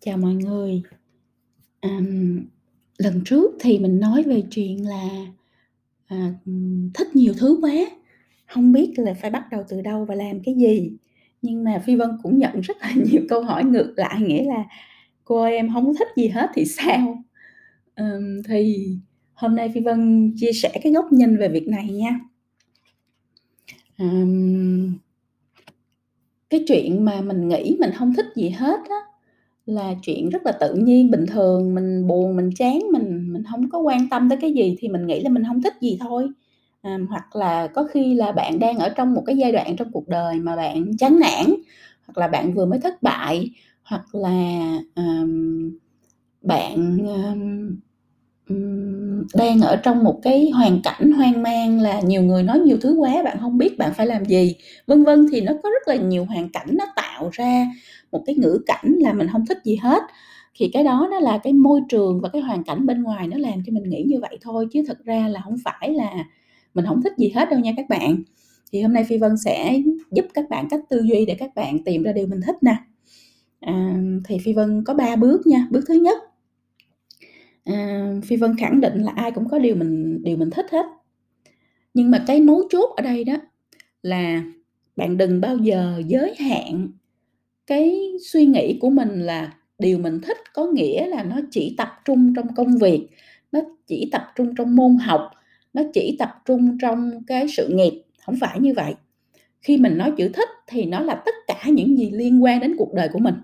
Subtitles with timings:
[0.00, 0.82] Chào mọi người.
[1.80, 2.00] à,
[2.98, 5.08] lần trước thì mình nói về chuyện là,
[6.06, 6.34] à,
[6.94, 7.72] thích nhiều thứ quá,
[8.46, 10.92] không biết là phải bắt đầu từ đâu và làm cái gì.
[11.42, 14.64] Nhưng mà Phi Vân cũng nhận rất là nhiều câu hỏi ngược lại, nghĩa là
[15.24, 17.24] "Cô ơi, em không thích gì hết thì sao?"
[17.94, 18.12] à,
[18.48, 18.88] thì
[19.34, 22.20] hôm nay Phi Vân chia sẻ cái góc nhìn về việc này nha.
[23.98, 24.04] à,
[26.50, 28.96] Cái chuyện mà mình nghĩ mình không thích gì hết á,
[29.66, 33.70] là chuyện rất là tự nhiên, bình thường, mình buồn, mình chán, mình mình hông
[33.70, 36.28] có quan tâm tới cái gì thì mình nghĩ là mình hông thích gì thôi.
[36.82, 39.92] À, hoặc là có khi là bạn đang ở trong một cái giai đoạn trong
[39.92, 41.46] cuộc đời mà bạn chán nản,
[42.06, 43.50] hoặc là bạn vừa mới thất bại,
[43.84, 44.60] hoặc là,
[44.94, 45.70] ờm,
[46.42, 47.70] bạn, ờm,
[48.48, 52.78] ừm, đang ở trong một cái hoàn cảnh hoang mang là nhiều người nói nhiều
[52.82, 55.26] thứ quá, bạn hông biết bạn phải làm gì, vân vân.
[55.32, 57.66] Thì nó có rất là nhiều hoàn cảnh nó tạo ra
[58.14, 60.02] một cái ngữ cảnh là mình không thích gì hết,
[60.54, 63.38] thì cái đó nó là cái môi trường và cái hoàn cảnh bên ngoài nó
[63.38, 66.24] làm cho mình nghĩ như vậy thôi, chứ thực ra là không phải là
[66.74, 68.22] mình không thích gì hết đâu nha các bạn.
[68.72, 71.84] Thì hôm nay Phi Vân sẽ giúp các bạn cách tư duy để các bạn
[71.84, 72.76] tìm ra điều mình thích nè.
[73.60, 75.66] À, thì Phi Vân có 3 bước nha.
[75.70, 76.18] Bước thứ nhất,
[77.64, 80.86] à, Phi Vân khẳng định là ai cũng có điều mình điều mình thích hết.
[81.94, 83.34] Nhưng mà cái mấu chốt ở đây đó
[84.02, 84.42] là
[84.96, 86.88] bạn đừng bao giờ giới hạn
[87.66, 91.88] cái suy nghĩ của mình là điều mình thích có nghĩa là nó chỉ tập
[92.04, 93.06] trung trong công việc,
[93.52, 95.30] nó chỉ tập trung trong môn học,
[95.74, 98.94] nó chỉ tập trung trong cái sự nghiệp, không phải như vậy.
[99.60, 102.76] Khi mình nói chữ thích thì nó là tất cả những gì liên quan đến
[102.78, 103.34] cuộc đời của mình,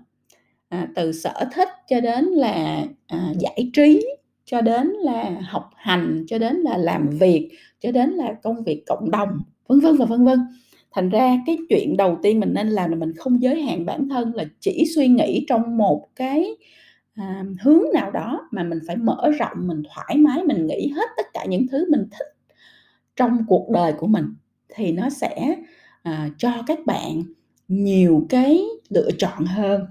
[0.69, 4.05] à, từ sở thích cho đến là, à, giải trí,
[4.45, 7.49] cho đến là học hành, cho đến là làm việc,
[7.79, 9.29] cho đến là công việc cộng đồng,
[9.67, 10.39] vân vân và vân vân.
[10.91, 14.09] Thành ra cái chuyện đầu tiên mình nên làm là mình không giới hạn bản
[14.09, 16.55] thân là chỉ suy nghĩ trong một cái,
[17.15, 21.09] à, hướng nào đó, mà mình phải mở rộng, mình thoải mái, mình nghĩ hết
[21.17, 22.27] tất cả những thứ mình thích
[23.15, 24.25] trong cuộc đời của mình,
[24.69, 25.55] thì nó sẽ,
[26.03, 27.23] à, cho các bạn
[27.67, 29.85] nhiều cái lựa chọn hơn.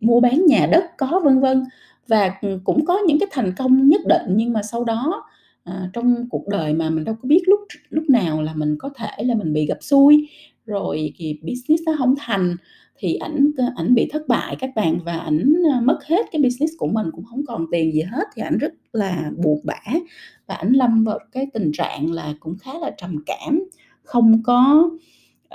[0.00, 1.64] mua bán nhà đất có, vân vân.
[2.08, 5.24] Và, ừ, cũng có những cái thành công nhất định, nhưng mà sau đó,
[5.64, 7.60] à, trong cuộc đời mà mình đâu có biết lúc
[7.90, 10.28] lúc nào là mình có thể là mình bị gặp xui,
[10.66, 12.56] rồi thì business nó không thành,
[12.98, 16.42] thì ảnh ờ, ảnh bị thất bại các bạn, và ảnh, ờ, mất hết cái
[16.42, 19.80] business của mình, cũng không còn tiền gì hết, thì ảnh rất là buồn bã
[20.46, 23.62] và ảnh lâm vào cái tình trạng là cũng khá là trầm cảm,
[24.02, 24.90] không có,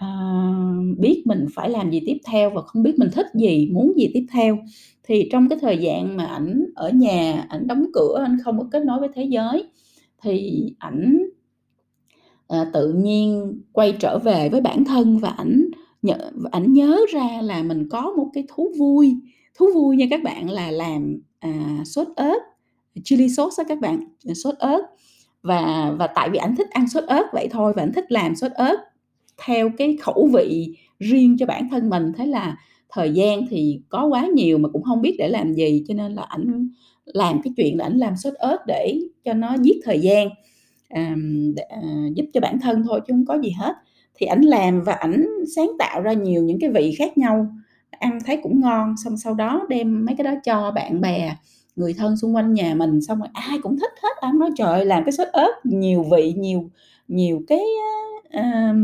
[0.05, 3.93] uh, biết mình phải làm gì tiếp theo và không biết mình thích gì, muốn
[3.97, 4.57] gì tiếp theo.
[5.03, 8.65] Thì trong cái thời gian mà ảnh ở nhà, ảnh đóng cửa, ảnh không có
[8.71, 9.69] kết nối với thế giới,
[10.21, 11.27] thì ảnh
[12.53, 15.69] uh, tự nhiên quay trở về với bản thân và ảnh
[16.01, 16.17] nhớ
[16.51, 19.15] ảnh nhớ ra là mình có một cái thú vui,
[19.55, 22.39] thú vui nha các bạn, là làm, à, sốt ớt,
[23.03, 24.81] chili sốt á các bạn, sốt ớt.
[25.43, 28.35] Và và tại vì ảnh thích ăn sốt ớt vậy thôi và ảnh thích làm
[28.35, 28.75] sốt ớt
[29.45, 32.11] theo cái khẩu vị riêng cho bản thân mình.
[32.17, 32.57] Thế là
[32.89, 36.13] thời gian thì có quá nhiều mà cũng không biết để làm gì, cho nên
[36.15, 36.69] là ảnh
[37.05, 40.29] làm cái chuyện là ảnh làm sốt ớt để cho nó giết thời gian,
[40.89, 41.81] ờm, để, à,
[42.15, 43.73] giúp cho bản thân thôi chứ không có gì hết.
[44.15, 47.47] Thì ảnh làm và ảnh sáng tạo ra nhiều những cái vị khác nhau,
[47.91, 51.35] ăn thấy cũng ngon, xong sau đó đem mấy cái đó cho bạn bè,
[51.75, 54.09] người thân xung quanh nhà mình, xong rồi ai cũng thích hết.
[54.21, 56.69] Ảnh nói: "Trời ơi, làm cái sốt ớt nhiều vị, nhiều
[57.11, 57.63] nhiều cái,
[58.39, 58.75] uh,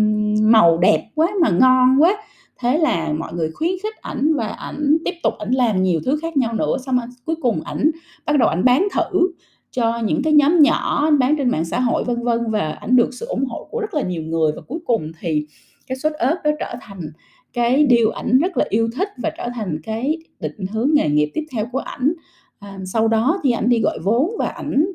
[0.41, 2.17] màu đẹp quá mà ngon quá."
[2.59, 6.19] Thế là mọi người khuyến khích ảnh và ảnh tiếp tục ảnh làm nhiều thứ
[6.21, 7.91] khác nhau nữa, xong rồi cuối cùng ảnh
[8.25, 9.31] bắt đầu ảnh bán thử
[9.71, 12.95] cho những cái nhóm nhỏ, anh bán trên mạng xã hội, vân vân, và ảnh
[12.95, 14.51] được sự ủng hộ của rất là nhiều người.
[14.55, 15.45] Và cuối cùng thì
[15.87, 17.11] cái sốt ớt đó trở thành
[17.53, 21.31] cái điều ảnh rất là yêu thích và trở thành cái định hướng nghề nghiệp
[21.33, 22.13] tiếp theo của ảnh.
[22.59, 24.85] À, sau đó thì ảnh đi gọi vốn và ảnh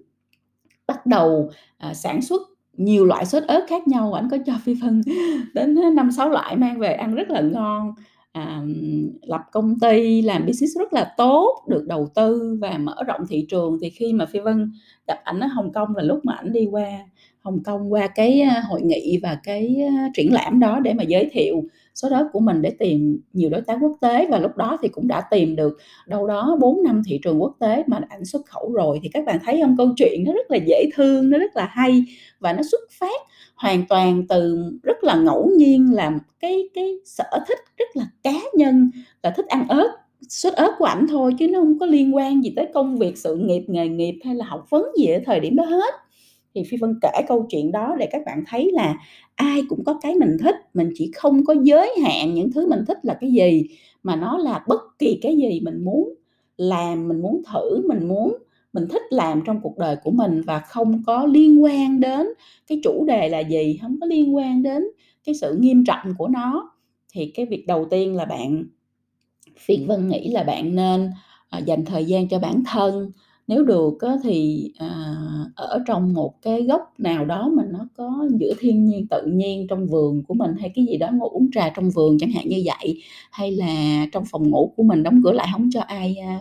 [0.86, 2.42] bắt đầu, à, sản xuất
[2.76, 5.02] nhiều loại sốt ớt khác nhau, ảnh có cho Phi Vân
[5.54, 7.94] đến năm sáu loại mang về ăn rất là ngon.
[8.32, 8.62] À,
[9.22, 13.46] lập công ty, làm business rất là tốt, được đầu tư và mở rộng thị
[13.48, 13.78] trường.
[13.82, 14.72] Thì khi mà Phi Vân
[15.06, 16.86] gặp ảnh ở Hồng Kông là lúc mà ảnh đi qua
[17.40, 21.02] Hồng Kông qua cái à, hội nghị và cái à, triển lãm đó để mà
[21.02, 21.62] giới thiệu
[21.94, 24.88] số đất của mình để tìm nhiều đối tác quốc tế và lúc đó thì
[24.88, 28.46] cũng đã tìm được đâu đó 4 năm thị trường quốc tế mà ảnh xuất
[28.46, 29.00] khẩu rồi.
[29.02, 29.74] Thì các bạn thấy không?
[29.78, 32.04] Câu chuyện nó rất là dễ thương, nó rất là hay
[32.40, 33.20] và nó xuất phát
[33.56, 38.40] hoàn toàn từ rất là ngẫu nhiên là cái cái sở thích rất là cá
[38.54, 38.90] nhân,
[39.22, 39.88] là thích ăn ớt
[40.28, 43.18] xuất ớt của ảnh thôi chứ nó không có liên quan gì tới công việc,
[43.18, 45.94] sự nghiệp, nghề nghiệp hay là học vấn gì ở thời điểm đó hết
[46.54, 48.94] thì phi vân kể câu chuyện đó để các bạn thấy là
[49.34, 52.84] ai cũng có cái mình thích, mình chỉ không có giới hạn những thứ mình
[52.86, 53.62] thích là cái gì,
[54.02, 56.14] mà nó là bất kỳ cái gì mình muốn
[56.56, 58.36] làm, mình muốn thử, mình muốn,
[58.72, 62.26] mình thích làm trong cuộc đời của mình và không có liên quan đến
[62.66, 64.84] cái chủ đề là gì không có liên quan đến
[65.24, 66.72] cái sự nghiêm trọng của nó.
[67.12, 68.64] Thì cái việc đầu tiên là bạn
[69.58, 71.10] phiền vân nghĩ là bạn nên
[71.50, 73.12] ờ, dành thời gian cho bản thân
[73.54, 75.14] nếu được á, thì à,
[75.56, 79.66] ở trong một cái góc nào đó mà nó có giữa thiên nhiên tự nhiên
[79.68, 82.48] trong vườn của mình hay cái gì đó ngồi uống trà trong vườn chẳng hạn
[82.48, 86.16] như vậy hay là trong phòng ngủ của mình đóng cửa lại không cho ai
[86.16, 86.40] à,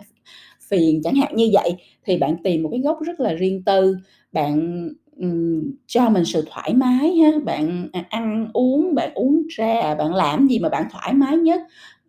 [0.68, 1.74] phiền chẳng hạn như vậy
[2.04, 3.96] thì bạn tìm một cái góc rất là riêng tư
[4.32, 9.94] bạn um, cho mình sự thoải mái ha bạn à, ăn uống bạn uống trà
[9.94, 11.60] bạn làm gì mà bạn thoải mái nhất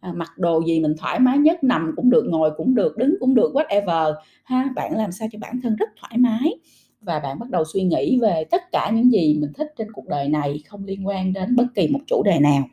[0.03, 3.15] À, mặc đồ gì mình thoải mái nhất, nằm cũng được, ngồi cũng được, đứng
[3.19, 4.13] cũng được, whatever.
[4.43, 6.53] Ha, bạn làm sao cho bản thân rất thoải mái?
[7.01, 10.07] Và bạn bắt đầu suy nghĩ về tất cả những gì mình thích trên cuộc
[10.07, 12.63] đời này không liên quan đến bất kỳ một chủ đề nào.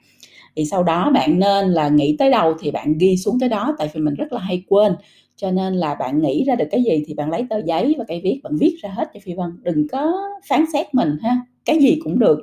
[0.57, 3.75] Thì sau đó bạn nên là nghĩ tới đâu thì bạn ghi xuống tới đó,
[3.79, 4.93] tại vì mình rất là hay quên.
[5.37, 8.05] Cho nên là bạn nghĩ ra được cái gì thì bạn lấy tờ giấy và
[8.09, 9.11] cây viết, bạn viết ra hết.
[9.15, 10.13] Cho phi vân, đừng có
[10.49, 12.39] phán xét mình ha, cái gì cũng được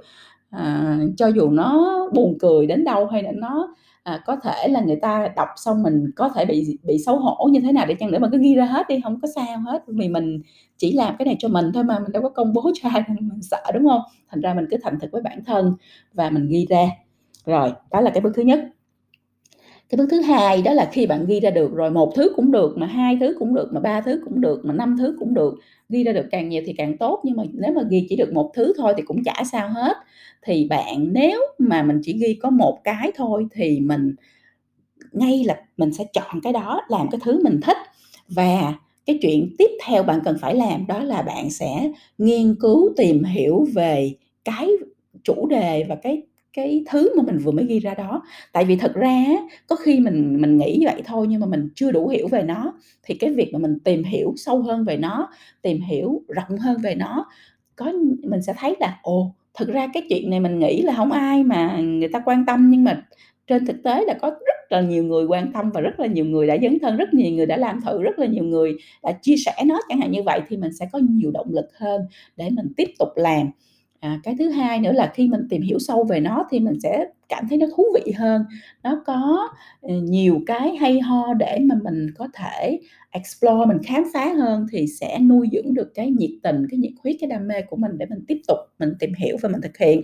[0.49, 4.81] à, cho dù nó buồn cười đến đâu hay là nó à, có thể là
[4.81, 7.95] người ta đọc xong mình có thể bị bị xấu hổ như thế nào để
[7.99, 9.83] chăng nữa mà cứ ghi ra hết đi không có sao hết.
[9.87, 10.41] Vì mình
[10.77, 13.03] chỉ làm cái này cho mình thôi mà mình đâu có công bố cho ai
[13.07, 15.73] mình sợ đúng không thành ra mình cứ thành thực với bản thân
[16.13, 16.87] và mình ghi ra.
[17.45, 18.59] Rồi đó là cái bước thứ nhất
[19.89, 22.51] cái bước thứ hai đó là khi bạn ghi ra được, rồi một thứ cũng
[22.51, 25.33] được mà hai thứ cũng được mà ba thứ cũng được mà năm thứ cũng
[25.33, 25.55] được,
[25.89, 27.21] ghi ra được càng nhiều thì càng tốt.
[27.23, 29.97] Nhưng mà nếu mà ghi chỉ được một thứ thôi thì cũng chả sao hết.
[30.41, 34.15] Thì bạn nếu mà mình chỉ ghi có một cái thôi thì mình,
[35.11, 37.77] ngay là mình sẽ chọn cái đó, làm cái thứ mình thích.
[38.29, 38.73] Và
[39.05, 43.23] cái chuyện tiếp theo bạn cần phải làm đó là bạn sẽ nghiên cứu tìm
[43.23, 44.11] hiểu về
[44.45, 44.69] cái
[45.23, 46.21] chủ đề và cái
[46.57, 48.23] cái thứ mà mình vừa mới ghi ra đó.
[48.53, 49.25] Tại vì thật ra
[49.67, 52.73] có khi mình mình nghĩ vậy thôi nhưng mà mình chưa đủ hiểu về nó.
[53.03, 55.29] Thì cái việc mà mình tìm hiểu sâu hơn về nó,
[55.63, 57.27] tìm hiểu rộng hơn về nó,
[57.77, 57.93] có
[58.23, 61.43] mình sẽ thấy là, ồ thực ra cái chuyện này mình nghĩ là không ai
[61.43, 63.03] mà người ta quan tâm nhưng mà
[63.47, 66.25] trên thực tế là có rất là nhiều người quan tâm và rất là nhiều
[66.25, 69.11] người đã dấn thân, rất nhiều người đã làm thử, rất là nhiều người đã
[69.21, 69.79] chia sẻ nó.
[69.89, 72.01] Chẳng hạn như vậy thì mình sẽ có nhiều động lực hơn
[72.37, 73.47] để mình tiếp tục làm
[73.99, 76.79] à, cái thứ hai nữa là khi mình tìm hiểu sâu về nó thì mình
[76.83, 78.45] sẽ cảm thấy nó thú vị hơn.
[78.83, 79.49] Nó có
[79.81, 82.79] ờ, nhiều cái hay ho để mà mình có thể
[83.11, 86.91] explore mình khám phá hơn thì sẽ nuôi dưỡng được cái nhiệt tình cái nhiệt
[87.03, 89.61] huyết cái đam mê của mình để mình tiếp tục mình tìm hiểu và mình
[89.61, 90.01] thực hiện.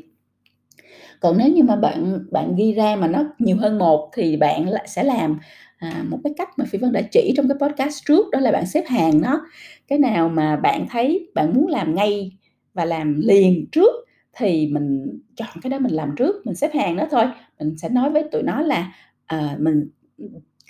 [1.20, 4.70] Còn nếu như mà bạn bạn ghi ra mà nó nhiều hơn một thì bạn
[4.70, 5.40] lại sẽ làm
[5.78, 8.52] à, một cái cách mà phi vân đã chỉ trong cái podcast trước đó là
[8.52, 9.46] bạn xếp hàng nó.
[9.88, 12.32] Cái nào mà bạn thấy bạn muốn làm ngay
[12.74, 13.96] và làm liền trước
[14.34, 17.26] thì mình chọn cái đó mình làm trước mình xếp hàng đó thôi.
[17.60, 18.94] Mình sẽ nói với tụi nó là
[19.26, 19.90] à, mình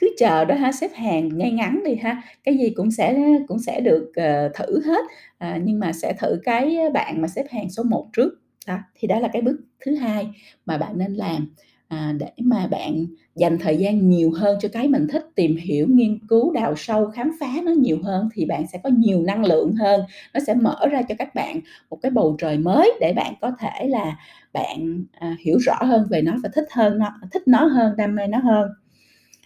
[0.01, 3.60] cứ chờ đó ha xếp hàng ngay ngắn đi ha cái gì cũng sẽ cũng
[3.60, 5.05] sẽ được uh, thử hết.
[5.38, 8.39] À, nhưng mà sẽ thử cái bạn mà xếp hàng số 1 trước.
[8.67, 10.29] Đó thì đó là cái bước thứ hai
[10.65, 11.53] mà bạn nên làm
[11.93, 15.88] à, để mà bạn dành thời gian nhiều hơn cho cái mình thích tìm hiểu
[15.89, 19.45] nghiên cứu đào sâu khám phá nó nhiều hơn thì bạn sẽ có nhiều năng
[19.45, 20.01] lượng hơn.
[20.33, 21.59] Nó sẽ mở ra cho các bạn
[21.89, 24.17] một cái bầu trời mới để bạn có thể là
[24.53, 28.15] bạn à, hiểu rõ hơn về nó và thích hơn nó thích nó hơn đam
[28.15, 28.69] mê nó hơn.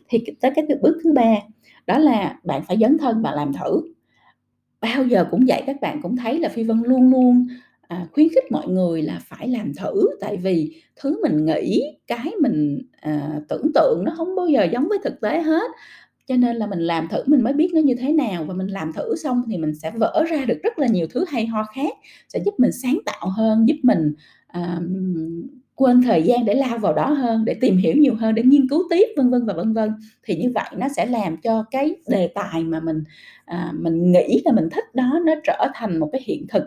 [0.10, 1.36] Thì tới cái bước thứ ba
[1.88, 3.82] đó là bạn phải dấn thân và làm thử.
[4.82, 7.48] Bao giờ cũng vậy các bạn cũng thấy là phi vân luôn luôn
[7.88, 10.10] à, khuyến khích mọi người là phải làm thử.
[10.22, 14.88] Tại vì thứ mình nghĩ cái mình à, tưởng tượng nó không bao giờ giống
[14.90, 15.72] với thực tế hết.
[16.28, 18.46] Cho nên là mình làm thử mình mới biết nó như thế nào.
[18.46, 21.26] Và mình làm thử xong thì mình sẽ vỡ ra được rất là nhiều thứ
[21.28, 21.94] hay ho khác
[22.30, 24.14] sẽ giúp mình sáng tạo hơn giúp mình
[24.48, 24.80] à,
[25.78, 28.70] quên thời gian để lao vào đó hơn để tìm hiểu nhiều hơn để nghiên
[28.70, 29.90] cứu tiếp vân vân và vân vân.
[30.24, 33.04] Thì như vậy nó sẽ làm cho cái đề tài mà mình
[33.46, 36.64] à, mình nghĩ là mình thích đó nó trở thành một cái hiện thực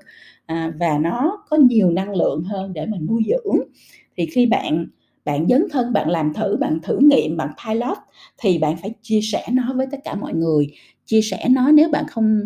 [0.46, 3.60] à, và nó có nhiều năng lượng hơn để mình nuôi dưỡng.
[4.16, 4.86] Thì khi bạn
[5.24, 7.98] bạn dấn thân bạn làm thử bạn thử nghiệm bạn pilot
[8.38, 10.70] thì bạn phải chia sẻ nó với tất cả mọi người.
[11.06, 12.40] Chia sẻ nó nếu bạn không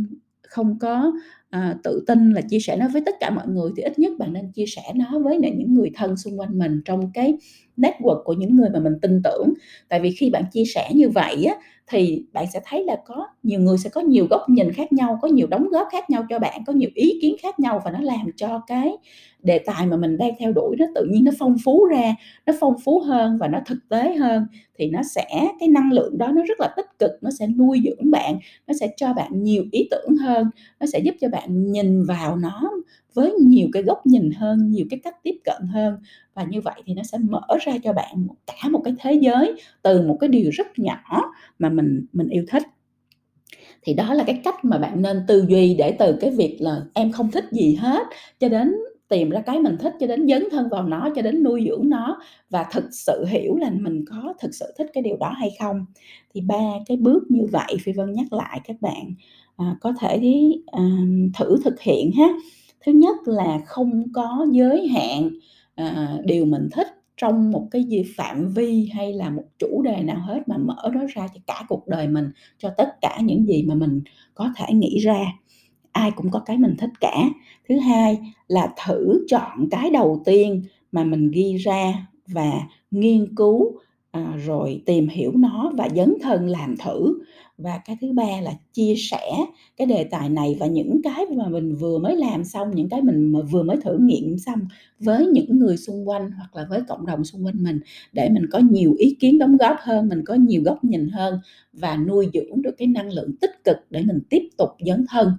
[0.48, 1.12] không có
[1.54, 4.12] à, tự tin là chia sẻ nó với tất cả mọi người thì ít nhất
[4.18, 7.34] bạn nên chia sẻ nó với những người thân xung quanh mình trong cái
[7.76, 9.54] network của những người mà mình tin tưởng.
[9.88, 11.54] Tại vì khi bạn chia sẻ như vậy á,
[11.88, 15.18] thì bạn sẽ thấy là có nhiều người sẽ có nhiều góc nhìn khác nhau,
[15.22, 17.90] có nhiều đóng góp khác nhau cho bạn, có nhiều ý kiến khác nhau và
[17.90, 18.92] nó làm cho cái
[19.42, 22.14] đề tài mà mình đang theo đuổi nó tự nhiên nó phong phú ra,
[22.46, 24.46] nó phong phú hơn và nó thực tế hơn.
[24.78, 25.26] Thì nó sẽ,
[25.60, 28.74] cái năng lượng đó nó rất là tích cực, nó sẽ nuôi dưỡng bạn, nó
[28.80, 30.50] sẽ cho bạn nhiều ý tưởng hơn,
[30.80, 32.70] nó sẽ giúp cho bạn nhìn vào nó
[33.14, 35.96] với nhiều cái góc nhìn hơn nhiều cái cách tiếp cận hơn.
[36.34, 39.54] Và như vậy thì nó sẽ mở ra cho bạn cả một cái thế giới
[39.82, 41.00] từ một cái điều rất nhỏ
[41.58, 42.62] mà mình mình yêu thích.
[43.82, 46.82] Thì đó là cái cách mà bạn nên tư duy để từ cái việc là
[46.94, 48.06] em không thích gì hết
[48.40, 48.74] cho đến
[49.08, 51.88] tìm ra cái mình thích cho đến dấn thân vào nó cho đến nuôi dưỡng
[51.88, 55.50] nó và thực sự hiểu là mình có thực sự thích cái điều đó hay
[55.60, 55.86] không.
[56.34, 59.14] Thì ba cái bước như vậy phi vân nhắc lại các bạn
[59.56, 60.20] à, có thể
[60.66, 60.82] à,
[61.38, 62.28] thử thực hiện ha
[62.86, 65.30] thứ nhất là không có giới hạn
[65.74, 66.86] à, điều mình thích
[67.16, 70.90] trong một cái gì phạm vi hay là một chủ đề nào hết mà mở
[70.92, 74.02] nó ra cho cả cuộc đời mình cho tất cả những gì mà mình
[74.34, 75.24] có thể nghĩ ra.
[75.92, 77.16] Ai cũng có cái mình thích cả.
[77.68, 80.62] Thứ hai là thử chọn cái đầu tiên
[80.92, 82.52] mà mình ghi ra và
[82.90, 83.78] nghiên cứu
[84.14, 87.14] à, rồi tìm hiểu nó và dấn thân làm thử.
[87.58, 89.30] Và cái thứ ba là chia sẻ
[89.76, 93.02] cái đề tài này và những cái mà mình vừa mới làm xong những cái
[93.02, 94.60] mình mà vừa mới thử nghiệm xong
[94.98, 97.80] với những người xung quanh hoặc là với cộng đồng xung quanh mình
[98.12, 101.40] để mình có nhiều ý kiến đóng góp hơn mình có nhiều góc nhìn hơn
[101.72, 105.32] và nuôi dưỡng được cái năng lượng tích cực để mình tiếp tục dấn thân.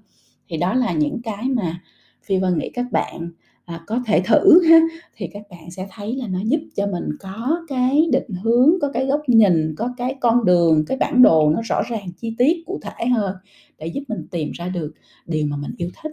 [0.50, 1.82] Thì đó là những cái mà
[2.24, 3.32] phi vân nghĩ các bạn
[3.66, 4.80] à, có thể thử ha
[5.16, 8.92] thì các bạn sẽ thấy là nó giúp cho mình có cái định hướng có
[8.94, 12.64] cái góc nhìn có cái con đường cái bản đồ nó rõ ràng chi tiết
[12.66, 13.36] cụ thể hơn
[13.78, 14.94] để giúp mình tìm ra được
[15.26, 16.12] điều mà mình yêu thích.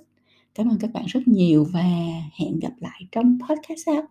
[0.54, 1.84] Cảm ơn các bạn rất nhiều và
[2.38, 4.02] hẹn gặp lại trong podcast sau.